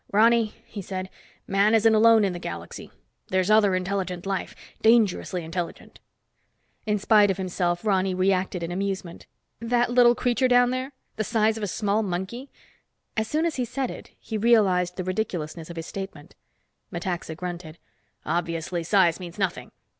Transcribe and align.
"Ronny," 0.11 0.55
he 0.65 0.81
said, 0.81 1.11
"man 1.45 1.75
isn't 1.75 1.93
alone 1.93 2.23
in 2.25 2.33
the 2.33 2.39
galaxy. 2.39 2.89
There's 3.27 3.51
other 3.51 3.75
intelligent 3.75 4.25
life. 4.25 4.55
Dangerously 4.81 5.43
intelligent." 5.43 5.99
In 6.87 6.97
spite 6.97 7.29
of 7.29 7.37
himself 7.37 7.85
Ronny 7.85 8.15
reacted 8.15 8.63
in 8.63 8.71
amusement. 8.71 9.27
"That 9.59 9.91
little 9.91 10.15
creature 10.15 10.47
down 10.47 10.71
there? 10.71 10.91
The 11.17 11.23
size 11.23 11.55
of 11.55 11.61
a 11.61 11.67
small 11.67 12.01
monkey?" 12.01 12.49
As 13.15 13.27
soon 13.27 13.45
as 13.45 13.57
he 13.57 13.63
said 13.65 13.91
it, 13.91 14.09
he 14.19 14.39
realized 14.39 14.95
the 14.97 15.03
ridiculousness 15.03 15.69
of 15.69 15.75
his 15.75 15.85
statement. 15.85 16.33
Metaxa 16.89 17.35
grunted. 17.35 17.77
"Obviously, 18.25 18.81
size 18.83 19.19
means 19.19 19.37
nothing. 19.37 19.71